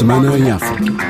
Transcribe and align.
Semana 0.00 0.38
em 0.38 0.50
África. 0.50 1.04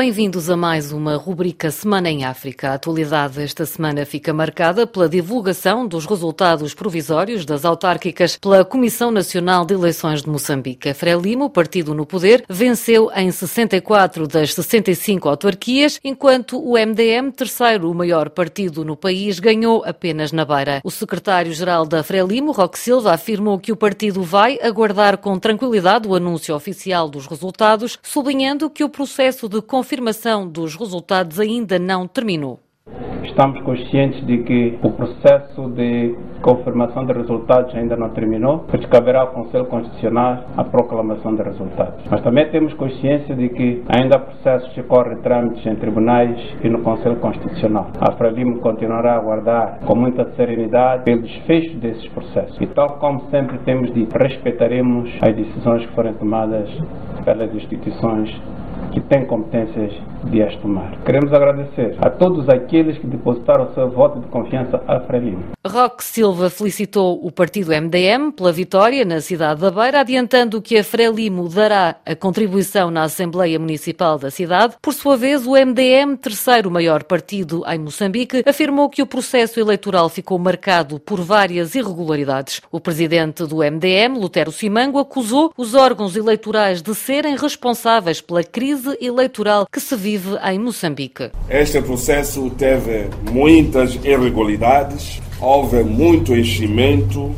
Bem-vindos 0.00 0.48
a 0.48 0.56
mais 0.56 0.92
uma 0.92 1.16
rubrica 1.16 1.70
Semana 1.70 2.08
em 2.08 2.24
África. 2.24 2.70
A 2.70 2.74
atualidade 2.74 3.42
esta 3.42 3.66
semana 3.66 4.06
fica 4.06 4.32
marcada 4.32 4.86
pela 4.86 5.06
divulgação 5.06 5.86
dos 5.86 6.06
resultados 6.06 6.72
provisórios 6.72 7.44
das 7.44 7.66
autárquicas 7.66 8.38
pela 8.38 8.64
Comissão 8.64 9.10
Nacional 9.10 9.66
de 9.66 9.74
Eleições 9.74 10.22
de 10.22 10.30
Moçambique. 10.30 10.88
A 10.88 10.94
Frelimo, 10.94 11.44
o 11.44 11.50
partido 11.50 11.94
no 11.94 12.06
poder, 12.06 12.42
venceu 12.48 13.10
em 13.14 13.30
64 13.30 14.26
das 14.26 14.54
65 14.54 15.28
autarquias, 15.28 16.00
enquanto 16.02 16.58
o 16.58 16.78
MDM, 16.78 17.30
terceiro 17.30 17.90
o 17.90 17.94
maior 17.94 18.30
partido 18.30 18.86
no 18.86 18.96
país, 18.96 19.38
ganhou 19.38 19.84
apenas 19.84 20.32
na 20.32 20.46
Beira. 20.46 20.80
O 20.82 20.90
secretário-geral 20.90 21.84
da 21.84 22.02
Frelimo, 22.02 22.52
Roque 22.52 22.78
Silva, 22.78 23.12
afirmou 23.12 23.58
que 23.58 23.70
o 23.70 23.76
partido 23.76 24.22
vai 24.22 24.58
aguardar 24.62 25.18
com 25.18 25.38
tranquilidade 25.38 26.08
o 26.08 26.14
anúncio 26.14 26.56
oficial 26.56 27.06
dos 27.06 27.26
resultados, 27.26 27.98
sublinhando 28.02 28.70
que 28.70 28.82
o 28.82 28.88
processo 28.88 29.46
de 29.46 29.60
confirmação 29.90 30.46
dos 30.46 30.76
resultados 30.76 31.40
ainda 31.40 31.76
não 31.76 32.06
terminou. 32.06 32.60
Estamos 33.24 33.60
conscientes 33.62 34.24
de 34.24 34.38
que 34.44 34.78
o 34.84 34.92
processo 34.92 35.68
de 35.70 36.14
confirmação 36.40 37.04
de 37.04 37.12
resultados 37.12 37.74
ainda 37.74 37.96
não 37.96 38.10
terminou, 38.10 38.66
pois 38.70 38.86
caberá 38.86 39.22
ao 39.22 39.32
Conselho 39.32 39.66
Constitucional 39.66 40.44
a 40.56 40.62
proclamação 40.62 41.34
de 41.34 41.42
resultados. 41.42 42.04
Mas 42.08 42.22
também 42.22 42.48
temos 42.50 42.72
consciência 42.74 43.34
de 43.34 43.48
que 43.48 43.82
ainda 43.88 44.16
há 44.16 44.20
processos 44.20 44.72
que 44.74 44.82
correm 44.84 45.18
trâmites 45.22 45.66
em 45.66 45.74
tribunais 45.74 46.38
e 46.62 46.68
no 46.68 46.82
Conselho 46.82 47.16
Constitucional. 47.16 47.90
A 48.00 48.12
Frelimo 48.12 48.60
continuará 48.60 49.14
a 49.14 49.16
aguardar 49.16 49.80
com 49.84 49.96
muita 49.96 50.24
serenidade 50.36 51.02
pelo 51.02 51.22
desfecho 51.22 51.76
desses 51.78 52.06
processos. 52.10 52.56
E 52.60 52.66
tal 52.68 52.98
como 53.00 53.28
sempre 53.30 53.58
temos 53.64 53.92
dito, 53.92 54.16
respeitaremos 54.16 55.10
as 55.20 55.34
decisões 55.34 55.84
que 55.84 55.92
forem 55.94 56.14
tomadas 56.14 56.68
pelas 57.24 57.52
instituições 57.52 58.30
que 58.92 59.00
têm 59.00 59.24
competências 59.26 59.92
de 60.24 60.42
as 60.42 60.54
tomar. 60.56 60.96
Queremos 61.04 61.32
agradecer 61.32 61.96
a 62.00 62.10
todos 62.10 62.48
aqueles 62.48 62.98
que 62.98 63.06
depositaram 63.06 63.64
o 63.64 63.74
seu 63.74 63.90
voto 63.90 64.20
de 64.20 64.26
confiança 64.28 64.82
à 64.86 65.00
Frelimo. 65.00 65.44
Roque 65.66 66.04
Silva 66.04 66.50
felicitou 66.50 67.24
o 67.24 67.30
partido 67.30 67.70
MDM 67.70 68.32
pela 68.32 68.52
vitória 68.52 69.04
na 69.04 69.20
cidade 69.20 69.60
da 69.60 69.70
Beira, 69.70 70.00
adiantando 70.00 70.60
que 70.60 70.76
a 70.76 70.84
Frelimo 70.84 71.48
dará 71.48 71.96
a 72.04 72.14
contribuição 72.14 72.90
na 72.90 73.04
Assembleia 73.04 73.58
Municipal 73.58 74.18
da 74.18 74.30
cidade. 74.30 74.74
Por 74.80 74.92
sua 74.92 75.16
vez, 75.16 75.46
o 75.46 75.52
MDM, 75.52 76.16
terceiro 76.16 76.70
maior 76.70 77.04
partido 77.04 77.62
em 77.66 77.78
Moçambique, 77.78 78.42
afirmou 78.46 78.88
que 78.88 79.02
o 79.02 79.06
processo 79.06 79.60
eleitoral 79.60 80.08
ficou 80.08 80.38
marcado 80.38 80.98
por 80.98 81.20
várias 81.20 81.74
irregularidades. 81.74 82.60
O 82.70 82.80
presidente 82.80 83.44
do 83.46 83.58
MDM, 83.58 84.18
Lutero 84.18 84.52
Simango, 84.52 84.98
acusou 84.98 85.52
os 85.56 85.74
órgãos 85.74 86.16
eleitorais 86.16 86.82
de 86.82 86.94
serem 86.94 87.36
responsáveis 87.36 88.20
pela 88.20 88.42
crise 88.42 88.69
crise 88.70 88.96
eleitoral 89.00 89.66
que 89.66 89.80
se 89.80 89.96
vive 89.96 90.36
em 90.44 90.58
Moçambique. 90.58 91.32
Este 91.48 91.82
processo 91.82 92.48
teve 92.50 93.08
muitas 93.32 93.96
irregularidades, 93.96 95.20
houve 95.40 95.82
muito 95.82 96.36
enchimento 96.36 97.34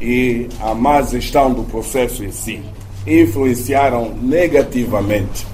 e 0.00 0.48
a 0.60 0.74
má 0.74 1.02
gestão 1.02 1.52
do 1.52 1.62
processo 1.62 2.24
em 2.24 2.32
si 2.32 2.60
influenciaram 3.06 4.12
negativamente 4.20 5.46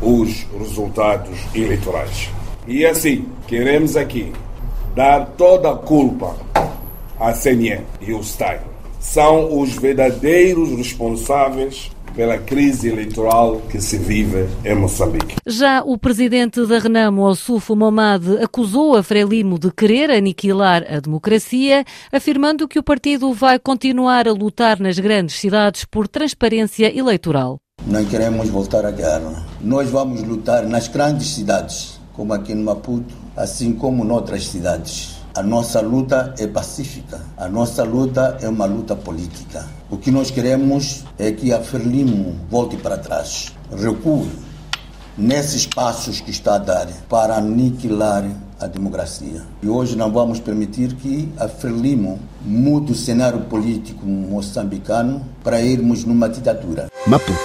os 0.00 0.44
resultados 0.58 1.38
eleitorais. 1.54 2.28
E 2.66 2.84
assim, 2.84 3.26
queremos 3.46 3.96
aqui 3.96 4.32
dar 4.94 5.24
toda 5.38 5.70
a 5.70 5.76
culpa 5.76 6.34
à 7.18 7.32
CNE 7.32 7.80
e 8.00 8.12
o 8.12 8.22
STAI. 8.24 8.60
São 8.98 9.60
os 9.60 9.74
verdadeiros 9.74 10.70
responsáveis 10.70 11.92
pela 12.14 12.38
crise 12.38 12.88
eleitoral 12.88 13.60
que 13.70 13.80
se 13.80 13.98
vive 13.98 14.48
em 14.64 14.74
Moçambique. 14.74 15.36
Já 15.46 15.82
o 15.82 15.96
presidente 15.98 16.64
da 16.66 16.78
Renamo, 16.78 17.22
Ossufo 17.22 17.74
Momad, 17.74 18.24
acusou 18.42 18.96
a 18.96 19.02
Frelimo 19.02 19.58
de 19.58 19.70
querer 19.70 20.10
aniquilar 20.10 20.84
a 20.88 21.00
democracia, 21.00 21.84
afirmando 22.12 22.68
que 22.68 22.78
o 22.78 22.82
partido 22.82 23.32
vai 23.32 23.58
continuar 23.58 24.28
a 24.28 24.32
lutar 24.32 24.78
nas 24.78 24.98
grandes 24.98 25.36
cidades 25.36 25.84
por 25.84 26.06
transparência 26.06 26.96
eleitoral. 26.96 27.58
Não 27.86 28.04
queremos 28.04 28.48
voltar 28.48 28.86
à 28.86 28.90
guerra. 28.90 29.44
Nós 29.60 29.90
vamos 29.90 30.22
lutar 30.22 30.64
nas 30.66 30.88
grandes 30.88 31.28
cidades, 31.28 32.00
como 32.12 32.32
aqui 32.32 32.54
no 32.54 32.64
Maputo, 32.64 33.14
assim 33.36 33.72
como 33.72 34.04
noutras 34.04 34.46
cidades. 34.46 35.16
A 35.34 35.42
nossa 35.42 35.80
luta 35.80 36.34
é 36.38 36.46
pacífica, 36.46 37.20
a 37.36 37.48
nossa 37.48 37.82
luta 37.82 38.36
é 38.42 38.48
uma 38.48 38.66
luta 38.66 38.94
política. 38.94 39.64
O 39.92 39.98
que 39.98 40.10
nós 40.10 40.30
queremos 40.30 41.04
é 41.18 41.30
que 41.32 41.52
a 41.52 41.60
Frelimo 41.60 42.34
volte 42.50 42.78
para 42.78 42.96
trás, 42.96 43.52
recue 43.70 44.26
nesses 45.18 45.66
passos 45.66 46.18
que 46.18 46.30
está 46.30 46.54
a 46.54 46.58
dar 46.58 46.88
para 47.10 47.36
aniquilar 47.36 48.24
a 48.58 48.66
democracia. 48.66 49.42
E 49.62 49.68
hoje 49.68 49.94
não 49.94 50.10
vamos 50.10 50.40
permitir 50.40 50.94
que 50.94 51.28
a 51.36 51.46
Frelimo 51.46 52.18
mude 52.42 52.92
o 52.92 52.94
cenário 52.94 53.40
político 53.40 54.06
moçambicano 54.06 55.28
para 55.44 55.60
irmos 55.60 56.06
numa 56.06 56.26
ditadura. 56.26 56.88
Maputo 57.06 57.38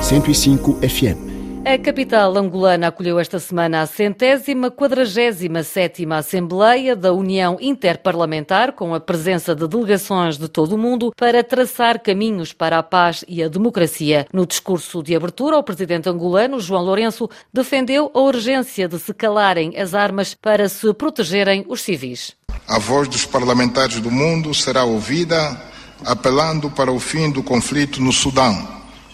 105 0.00 0.78
FM 0.88 1.35
a 1.68 1.76
capital 1.76 2.38
angolana 2.38 2.86
acolheu 2.86 3.18
esta 3.18 3.40
semana 3.40 3.80
a 3.80 3.86
centésima 3.86 4.70
quadragésima 4.70 5.64
sétima 5.64 6.18
Assembleia 6.18 6.94
da 6.94 7.12
União 7.12 7.58
Interparlamentar, 7.60 8.72
com 8.72 8.94
a 8.94 9.00
presença 9.00 9.52
de 9.52 9.66
delegações 9.66 10.38
de 10.38 10.46
todo 10.46 10.76
o 10.76 10.78
mundo, 10.78 11.12
para 11.16 11.42
traçar 11.42 11.98
caminhos 11.98 12.52
para 12.52 12.78
a 12.78 12.84
paz 12.84 13.24
e 13.26 13.42
a 13.42 13.48
democracia. 13.48 14.28
No 14.32 14.46
discurso 14.46 15.02
de 15.02 15.16
abertura, 15.16 15.58
o 15.58 15.62
presidente 15.64 16.08
angolano, 16.08 16.60
João 16.60 16.84
Lourenço, 16.84 17.28
defendeu 17.52 18.12
a 18.14 18.20
urgência 18.20 18.86
de 18.86 19.00
se 19.00 19.12
calarem 19.12 19.76
as 19.76 19.92
armas 19.92 20.34
para 20.34 20.68
se 20.68 20.94
protegerem 20.94 21.66
os 21.68 21.80
civis. 21.80 22.36
A 22.68 22.78
voz 22.78 23.08
dos 23.08 23.26
parlamentares 23.26 23.98
do 23.98 24.10
mundo 24.10 24.54
será 24.54 24.84
ouvida, 24.84 25.60
apelando 26.04 26.70
para 26.70 26.92
o 26.92 27.00
fim 27.00 27.28
do 27.28 27.42
conflito 27.42 28.00
no 28.00 28.12
Sudão, 28.12 28.56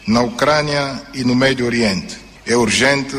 na 0.06 0.20
Ucrânia 0.20 1.00
e 1.14 1.24
no 1.24 1.34
Médio 1.34 1.64
Oriente 1.64 2.31
é 2.46 2.56
urgente 2.56 3.16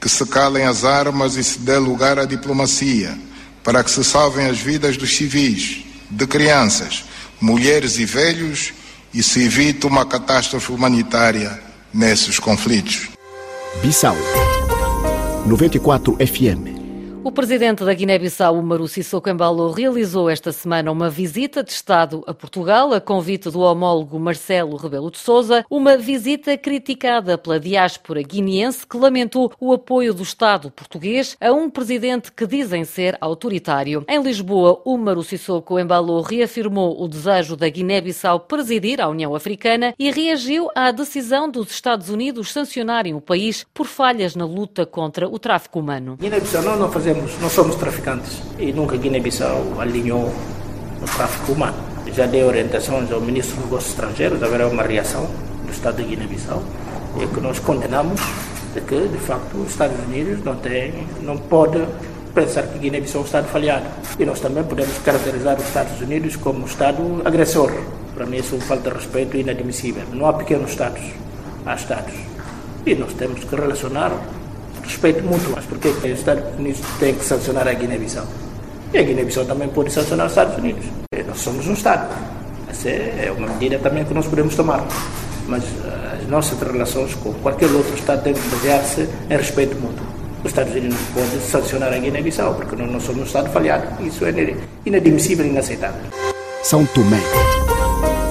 que 0.00 0.08
se 0.08 0.26
calem 0.26 0.64
as 0.64 0.84
armas 0.84 1.36
e 1.36 1.44
se 1.44 1.58
dê 1.58 1.78
lugar 1.78 2.18
à 2.18 2.24
diplomacia 2.24 3.16
para 3.62 3.82
que 3.82 3.90
se 3.90 4.04
salvem 4.04 4.46
as 4.46 4.58
vidas 4.58 4.96
dos 4.96 5.16
civis, 5.16 5.84
de 6.10 6.26
crianças, 6.26 7.04
mulheres 7.40 7.98
e 7.98 8.04
velhos 8.04 8.74
e 9.12 9.22
se 9.22 9.44
evite 9.44 9.86
uma 9.86 10.04
catástrofe 10.04 10.70
humanitária 10.70 11.58
nesses 11.92 12.38
conflitos. 12.38 13.08
Bissau 13.82 14.16
94 15.46 16.16
FM 16.16 16.73
o 17.24 17.32
presidente 17.32 17.82
da 17.82 17.94
Guiné-Bissau, 17.94 18.58
Umaru 18.58 18.86
Sissoko 18.86 19.30
Embalo, 19.30 19.70
realizou 19.70 20.28
esta 20.28 20.52
semana 20.52 20.92
uma 20.92 21.08
visita 21.08 21.64
de 21.64 21.72
Estado 21.72 22.22
a 22.26 22.34
Portugal, 22.34 22.92
a 22.92 23.00
convite 23.00 23.50
do 23.50 23.60
homólogo 23.60 24.20
Marcelo 24.20 24.76
Rebelo 24.76 25.10
de 25.10 25.16
Sousa, 25.16 25.64
uma 25.70 25.96
visita 25.96 26.54
criticada 26.58 27.38
pela 27.38 27.58
diáspora 27.58 28.22
guineense 28.22 28.86
que 28.86 28.98
lamentou 28.98 29.50
o 29.58 29.72
apoio 29.72 30.12
do 30.12 30.22
Estado 30.22 30.70
português 30.70 31.34
a 31.40 31.50
um 31.50 31.70
presidente 31.70 32.30
que 32.30 32.46
dizem 32.46 32.84
ser 32.84 33.16
autoritário. 33.22 34.04
Em 34.06 34.22
Lisboa, 34.22 34.82
Umaru 34.84 35.22
Sissoko 35.22 35.78
Embalo 35.78 36.20
reafirmou 36.20 37.02
o 37.02 37.08
desejo 37.08 37.56
da 37.56 37.70
Guiné-Bissau 37.70 38.40
presidir 38.40 39.00
a 39.00 39.08
União 39.08 39.34
Africana 39.34 39.94
e 39.98 40.10
reagiu 40.10 40.68
à 40.74 40.90
decisão 40.90 41.50
dos 41.50 41.70
Estados 41.70 42.10
Unidos 42.10 42.52
sancionarem 42.52 43.14
o 43.14 43.20
país 43.20 43.64
por 43.72 43.86
falhas 43.86 44.36
na 44.36 44.44
luta 44.44 44.84
contra 44.84 45.26
o 45.26 45.38
tráfico 45.38 45.80
humano. 45.80 46.18
Guiné-Bissau 46.20 46.62
não, 46.62 46.76
não 46.76 46.92
fazemos 46.92 47.13
temos, 47.14 47.40
não 47.40 47.48
somos 47.48 47.76
traficantes 47.76 48.42
e 48.58 48.72
nunca 48.72 48.96
Guiné-Bissau 48.96 49.78
alinhou 49.78 50.32
o 51.00 51.04
tráfico 51.16 51.52
humano. 51.52 51.76
Já 52.12 52.26
dei 52.26 52.44
orientações 52.44 53.10
ao 53.10 53.20
ministro 53.20 53.56
dos 53.56 53.64
Negócios 53.64 53.92
Estrangeiros, 53.92 54.42
haverá 54.42 54.68
uma 54.68 54.82
reação 54.82 55.28
do 55.64 55.72
Estado 55.72 55.96
de 55.96 56.04
Guiné-Bissau 56.04 56.62
e 57.20 57.26
que 57.26 57.40
nós 57.40 57.58
condenamos 57.58 58.20
de 58.74 58.80
que, 58.80 59.08
de 59.08 59.18
facto, 59.18 59.56
os 59.56 59.70
Estados 59.70 59.96
Unidos 60.04 60.44
não 60.44 60.56
tem, 60.56 61.06
não 61.22 61.36
pode 61.36 61.84
pensar 62.34 62.64
que 62.64 62.78
Guiné-Bissau 62.78 63.20
é 63.20 63.22
um 63.22 63.26
Estado 63.26 63.48
falhado. 63.48 63.86
E 64.18 64.24
nós 64.24 64.40
também 64.40 64.64
podemos 64.64 64.96
caracterizar 64.98 65.56
os 65.56 65.66
Estados 65.66 66.00
Unidos 66.00 66.36
como 66.36 66.62
um 66.62 66.66
Estado 66.66 67.22
agressor. 67.24 67.70
Para 68.14 68.26
mim, 68.26 68.38
isso 68.38 68.54
é 68.54 68.58
uma 68.58 68.64
falta 68.64 68.90
de 68.90 68.96
respeito 68.96 69.36
inadmissível. 69.36 70.04
Não 70.12 70.26
há 70.26 70.32
pequenos 70.32 70.70
Estados, 70.70 71.02
há 71.64 71.74
Estados. 71.74 72.14
E 72.86 72.94
nós 72.94 73.12
temos 73.14 73.42
que 73.44 73.54
relacionar 73.54 74.12
respeito 74.84 75.22
mútuo. 75.24 75.52
Mas 75.54 75.64
por 75.64 75.78
que 75.78 75.88
os 75.88 76.04
Estados 76.04 76.44
Unidos 76.58 76.80
têm 76.98 77.14
que 77.14 77.24
sancionar 77.24 77.66
a 77.66 77.72
Guiné-Bissau? 77.72 78.26
E 78.92 78.98
a 78.98 79.02
Guiné-Bissau 79.02 79.44
também 79.44 79.68
pode 79.68 79.90
sancionar 79.90 80.26
os 80.26 80.32
Estados 80.32 80.56
Unidos. 80.56 80.84
E 81.12 81.22
nós 81.22 81.38
somos 81.38 81.66
um 81.66 81.72
Estado. 81.72 82.14
Essa 82.68 82.88
é 82.88 83.34
uma 83.36 83.48
medida 83.48 83.78
também 83.78 84.04
que 84.04 84.14
nós 84.14 84.26
podemos 84.26 84.54
tomar. 84.54 84.86
Mas 85.48 85.62
eh, 85.62 86.18
as 86.22 86.28
nossas 86.28 86.58
relações 86.60 87.14
com 87.14 87.32
qualquer 87.34 87.70
outro 87.70 87.94
Estado 87.94 88.22
têm 88.22 88.34
que 88.34 88.48
basear-se 88.48 89.08
em 89.28 89.36
respeito 89.36 89.76
mútuo. 89.76 90.06
Os 90.44 90.50
Estados 90.50 90.72
Unidos 90.72 90.94
não 90.94 91.22
podem 91.22 91.40
sancionar 91.40 91.92
a 91.92 91.98
Guiné-Bissau, 91.98 92.54
porque 92.54 92.76
nós 92.76 92.90
não 92.90 93.00
somos 93.00 93.22
um 93.22 93.24
Estado 93.24 93.50
falhado. 93.50 94.02
Isso 94.02 94.24
é 94.24 94.56
inadmissível 94.84 95.44
e 95.44 95.48
inaceitável. 95.48 96.00
São 96.62 96.84
Tomé 96.86 97.20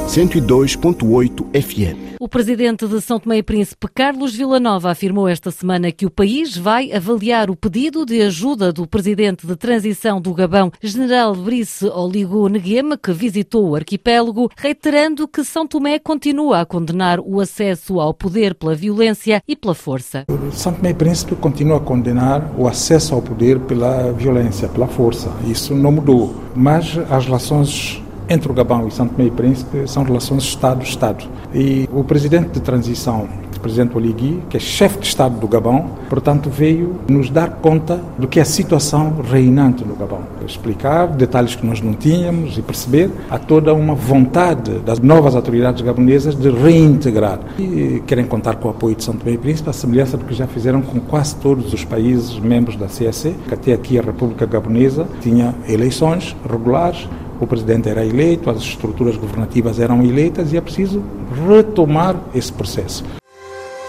102.8 0.07 1.59
FM. 1.59 2.13
O 2.19 2.27
presidente 2.27 2.87
de 2.87 3.01
São 3.01 3.19
Tomé 3.19 3.37
e 3.37 3.43
Príncipe, 3.43 3.87
Carlos 3.93 4.35
Villanova, 4.35 4.91
afirmou 4.91 5.27
esta 5.27 5.49
semana 5.49 5.91
que 5.91 6.05
o 6.05 6.09
país 6.11 6.55
vai 6.55 6.93
avaliar 6.93 7.49
o 7.49 7.55
pedido 7.55 8.05
de 8.05 8.21
ajuda 8.21 8.71
do 8.71 8.85
presidente 8.85 9.47
de 9.47 9.55
transição 9.55 10.21
do 10.21 10.33
Gabão, 10.33 10.71
General 10.81 11.35
Brice 11.35 11.87
Oligo 11.87 12.47
Nguema, 12.47 12.95
que 12.95 13.11
visitou 13.11 13.69
o 13.69 13.75
arquipélago, 13.75 14.51
reiterando 14.55 15.27
que 15.27 15.43
São 15.43 15.65
Tomé 15.65 15.97
continua 15.97 16.61
a 16.61 16.65
condenar 16.65 17.19
o 17.19 17.39
acesso 17.39 17.99
ao 17.99 18.13
poder 18.13 18.53
pela 18.53 18.75
violência 18.75 19.41
e 19.47 19.55
pela 19.55 19.73
força. 19.73 20.25
São 20.51 20.73
Tomé 20.73 20.91
e 20.91 20.93
Príncipe 20.93 21.35
continua 21.35 21.77
a 21.77 21.81
condenar 21.81 22.53
o 22.57 22.67
acesso 22.67 23.15
ao 23.15 23.21
poder 23.21 23.59
pela 23.61 24.11
violência, 24.11 24.67
pela 24.69 24.87
força. 24.87 25.31
Isso 25.47 25.73
não 25.73 25.91
mudou. 25.91 26.35
Mas 26.55 26.97
as 27.09 27.25
relações 27.25 28.02
entre 28.29 28.51
o 28.51 28.53
Gabão 28.53 28.87
e 28.87 28.91
Santo 28.91 29.15
Tomé 29.15 29.27
e 29.27 29.31
Príncipe 29.31 29.87
são 29.87 30.03
relações 30.03 30.43
Estado-Estado. 30.43 31.25
E 31.53 31.87
o 31.91 32.03
presidente 32.03 32.49
de 32.49 32.61
transição, 32.61 33.27
o 33.55 33.59
presidente 33.59 33.95
Oligui, 33.95 34.41
que 34.49 34.57
é 34.57 34.59
chefe 34.59 34.99
de 34.99 35.07
Estado 35.07 35.39
do 35.39 35.47
Gabão, 35.47 35.91
portanto 36.09 36.49
veio 36.49 36.95
nos 37.07 37.29
dar 37.29 37.49
conta 37.49 37.99
do 38.17 38.27
que 38.27 38.39
é 38.39 38.41
a 38.41 38.45
situação 38.45 39.15
reinante 39.29 39.85
no 39.85 39.95
Gabão. 39.95 40.21
Explicar 40.45 41.07
detalhes 41.07 41.55
que 41.55 41.65
nós 41.65 41.81
não 41.81 41.93
tínhamos 41.93 42.57
e 42.57 42.61
perceber 42.61 43.09
há 43.29 43.37
toda 43.37 43.73
uma 43.73 43.95
vontade 43.95 44.79
das 44.79 44.99
novas 44.99 45.35
autoridades 45.35 45.81
gabonesas 45.81 46.35
de 46.35 46.49
reintegrar. 46.49 47.39
E 47.57 48.01
querem 48.05 48.25
contar 48.25 48.55
com 48.55 48.67
o 48.67 48.71
apoio 48.71 48.95
de 48.95 49.03
Santo 49.03 49.19
Tomé 49.19 49.33
e 49.33 49.37
Príncipe, 49.37 49.69
a 49.69 49.73
semelhança 49.73 50.17
do 50.17 50.25
que 50.25 50.33
já 50.33 50.47
fizeram 50.47 50.81
com 50.81 50.99
quase 50.99 51.35
todos 51.37 51.73
os 51.73 51.85
países 51.85 52.37
membros 52.39 52.75
da 52.75 52.87
CSE, 52.87 53.35
que 53.47 53.53
até 53.53 53.73
aqui 53.73 53.99
a 53.99 54.01
República 54.01 54.45
Gabonesa 54.45 55.07
tinha 55.21 55.53
eleições 55.67 56.35
regulares, 56.49 57.07
o 57.39 57.47
presidente 57.47 57.89
era 57.89 58.05
eleito, 58.05 58.49
as 58.49 58.57
estruturas 58.57 59.15
governativas 59.15 59.79
eram 59.79 60.03
eleitas 60.03 60.53
e 60.53 60.57
é 60.57 60.61
preciso 60.61 61.03
retomar 61.47 62.15
esse 62.33 62.51
processo. 62.51 63.03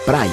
Praia 0.05 0.31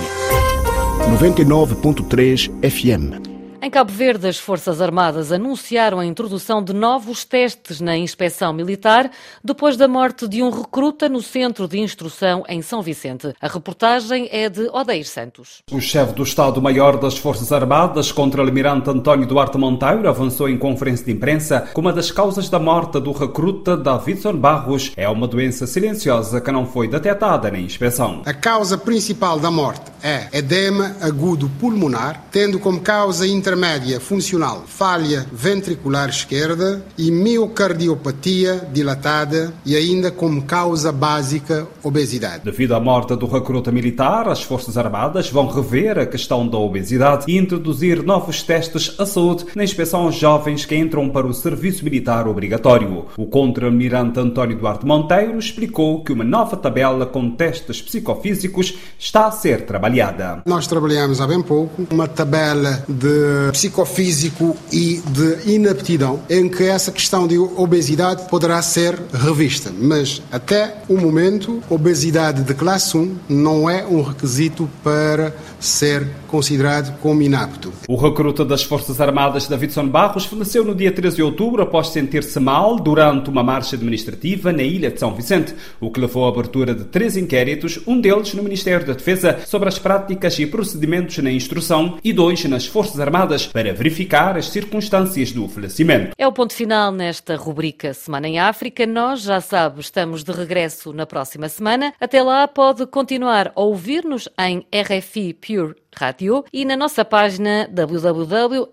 99.3 1.20 2.52
FM 2.70 3.31
em 3.64 3.70
Cabo 3.70 3.92
Verde, 3.92 4.28
as 4.28 4.40
Forças 4.40 4.82
Armadas 4.82 5.32
anunciaram 5.32 6.00
a 6.00 6.06
introdução 6.06 6.64
de 6.64 6.74
novos 6.74 7.24
testes 7.24 7.80
na 7.80 7.96
inspeção 7.96 8.52
militar 8.52 9.12
depois 9.44 9.78
da 9.78 9.88
morte 9.88 10.28
de 10.28 10.42
um 10.42 10.50
recruta 10.50 11.08
no 11.08 11.22
centro 11.22 11.68
de 11.68 11.80
instrução 11.80 12.44
em 12.50 12.64
São 12.64 12.82
Vicente. 12.82 13.36
A 13.40 13.48
reportagem 13.48 14.28
é 14.32 14.50
de 14.50 14.68
Odeir 14.70 15.08
Santos. 15.08 15.62
O 15.72 15.80
chefe 15.80 16.14
do 16.14 16.24
Estado-Maior 16.24 16.98
das 16.98 17.20
Forças 17.20 17.52
Armadas, 17.52 18.12
contra-almirante 18.12 18.90
António 18.90 19.28
Duarte 19.28 19.60
Monteiro, 19.60 20.10
avançou 20.10 20.50
em 20.50 20.58
conferência 20.58 21.06
de 21.06 21.12
imprensa 21.12 21.70
que 21.72 21.80
uma 21.80 21.94
das 21.94 22.10
causas 22.10 22.50
da 22.50 22.58
morte 22.58 23.00
do 23.00 23.12
recruta 23.12 23.78
Davidson 23.78 24.38
Barros 24.38 24.92
é 24.98 25.08
uma 25.08 25.28
doença 25.28 25.68
silenciosa 25.68 26.42
que 26.42 26.52
não 26.52 26.66
foi 26.66 26.88
detectada 26.88 27.52
na 27.52 27.60
inspeção. 27.60 28.24
A 28.26 28.34
causa 28.34 28.76
principal 28.76 29.40
da 29.40 29.52
morte 29.52 29.84
é 30.02 30.28
edema 30.34 30.96
agudo 31.00 31.48
pulmonar, 31.60 32.24
tendo 32.32 32.58
como 32.58 32.80
causa 32.80 33.28
inter 33.28 33.51
intermédia 33.52 34.00
funcional, 34.00 34.64
falha 34.66 35.26
ventricular 35.30 36.08
esquerda 36.08 36.82
e 36.98 37.12
miocardiopatia 37.12 38.66
dilatada 38.72 39.54
e 39.66 39.76
ainda 39.76 40.10
como 40.10 40.44
causa 40.44 40.90
básica 40.90 41.68
obesidade. 41.84 42.46
Devido 42.46 42.74
à 42.76 42.80
morte 42.80 43.14
do 43.18 43.28
recruta 43.28 43.70
militar, 43.70 44.30
as 44.30 44.42
Forças 44.42 44.78
Armadas 44.78 45.30
vão 45.30 45.48
rever 45.48 46.00
a 46.00 46.06
questão 46.06 46.48
da 46.48 46.58
obesidade 46.58 47.26
e 47.28 47.38
introduzir 47.38 48.02
novos 48.02 48.42
testes 48.42 48.96
à 48.98 49.06
saúde 49.06 49.46
na 49.54 49.66
inspeção 49.66 50.04
aos 50.04 50.16
jovens 50.16 50.64
que 50.64 50.78
entram 50.78 51.10
para 51.10 51.28
o 51.28 51.34
serviço 51.34 51.84
militar 51.84 52.30
obrigatório. 52.30 53.08
O 53.18 53.26
contra-almirante 53.26 54.18
António 54.18 54.58
Duarte 54.58 54.86
Monteiro 54.86 55.38
explicou 55.38 56.06
que 56.06 56.14
uma 56.14 56.24
nova 56.24 56.56
tabela 56.56 57.06
com 57.06 57.32
testes 57.32 57.82
psicofísicos 57.82 58.78
está 58.98 59.26
a 59.28 59.32
ser 59.32 59.66
trabalhada. 59.66 60.42
Nós 60.46 60.68
trabalhamos 60.68 61.20
há 61.20 61.28
bem 61.28 61.42
pouco 61.42 61.86
uma 61.92 62.08
tabela 62.08 62.86
de 62.88 63.41
psicofísico 63.52 64.56
e 64.72 65.02
de 65.08 65.54
inaptidão, 65.54 66.22
em 66.30 66.48
que 66.50 66.64
essa 66.64 66.92
questão 66.92 67.28
de 67.28 67.38
obesidade 67.38 68.28
poderá 68.30 68.62
ser 68.62 69.00
revista. 69.14 69.72
Mas 69.76 70.22
até 70.32 70.76
o 70.88 70.98
momento, 70.98 71.62
obesidade 71.70 72.44
de 72.44 72.54
classe 72.54 72.98
1 72.98 73.16
não 73.30 73.70
é 73.70 73.86
um 73.86 74.02
requisito 74.02 74.70
para 74.84 75.34
ser 75.60 76.08
considerado 76.28 76.98
como 77.00 77.22
inapto. 77.22 77.72
O 77.88 77.96
recruta 77.96 78.44
das 78.44 78.64
Forças 78.64 79.00
Armadas, 79.00 79.48
Davidson 79.48 79.88
Barros, 79.88 80.26
faleceu 80.26 80.64
no 80.64 80.74
dia 80.74 80.92
13 80.92 81.18
de 81.18 81.24
outubro 81.24 81.62
após 81.62 81.90
sentir-se 81.90 82.40
mal 82.40 82.78
durante 82.78 83.30
uma 83.30 83.44
marcha 83.44 83.76
administrativa 83.76 84.52
na 84.52 84.64
ilha 84.64 84.90
de 84.90 85.00
São 85.00 85.14
Vicente, 85.14 85.54
o 85.80 85.92
que 85.92 86.00
levou 86.00 86.26
à 86.26 86.30
abertura 86.30 86.74
de 86.74 86.86
três 86.86 87.18
inquéritos, 87.18 87.80
um 87.86 88.00
deles 88.00 88.34
no 88.34 88.44
Ministério 88.44 88.86
da 88.86 88.94
Defesa, 88.94 89.40
sobre 89.46 89.70
as 89.70 89.78
práticas 89.78 90.40
e 90.40 90.46
procedimentos 90.46 91.18
na 91.20 91.32
instrução 91.32 91.98
e 92.04 92.12
dois 92.12 92.44
nas 92.46 92.66
Forças 92.66 93.00
Armadas 93.00 93.31
para 93.48 93.74
verificar 93.74 94.38
as 94.38 94.50
circunstâncias 94.50 95.32
do 95.32 95.48
falecimento. 95.48 96.12
É 96.18 96.28
o 96.28 96.32
ponto 96.32 96.54
final 96.54 96.92
nesta 96.92 97.36
rubrica 97.36 97.94
Semana 97.94 98.28
em 98.28 98.40
África. 98.40 98.86
Nós, 98.86 99.22
já 99.22 99.40
sabe, 99.40 99.80
estamos 99.80 100.24
de 100.24 100.32
regresso 100.32 100.92
na 100.92 101.06
próxima 101.06 101.48
semana. 101.48 101.94
Até 102.00 102.22
lá 102.22 102.48
pode 102.48 102.86
continuar 102.86 103.52
a 103.56 103.62
ouvir-nos 103.62 104.28
em 104.40 104.66
RFI 104.72 105.34
Pure 105.34 105.76
Radio 105.96 106.44
e 106.52 106.66
na 106.66 106.76
nossa 106.76 107.06
página 107.06 107.68
www.rfifr.pt. 107.72 108.72